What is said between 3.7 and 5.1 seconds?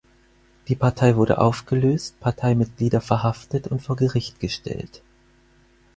vor Gericht gestellt.